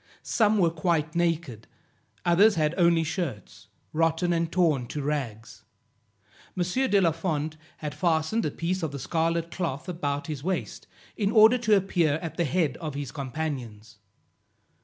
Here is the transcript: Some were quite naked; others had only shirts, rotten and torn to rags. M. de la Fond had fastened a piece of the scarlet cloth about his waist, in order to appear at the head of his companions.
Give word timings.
Some 0.23 0.57
were 0.57 0.71
quite 0.71 1.13
naked; 1.13 1.67
others 2.25 2.55
had 2.55 2.73
only 2.75 3.03
shirts, 3.03 3.67
rotten 3.93 4.33
and 4.33 4.51
torn 4.51 4.87
to 4.87 5.03
rags. 5.03 5.63
M. 6.57 6.63
de 6.89 6.99
la 6.99 7.11
Fond 7.11 7.55
had 7.77 7.93
fastened 7.93 8.43
a 8.43 8.49
piece 8.49 8.81
of 8.81 8.91
the 8.91 8.97
scarlet 8.97 9.51
cloth 9.51 9.87
about 9.87 10.25
his 10.25 10.43
waist, 10.43 10.87
in 11.15 11.29
order 11.31 11.59
to 11.59 11.77
appear 11.77 12.13
at 12.15 12.35
the 12.35 12.45
head 12.45 12.77
of 12.77 12.95
his 12.95 13.11
companions. 13.11 13.99